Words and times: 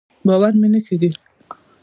باور 0.25 0.53
مې 0.59 0.67
نۀ 0.73 0.79
کېږي. 0.87 1.09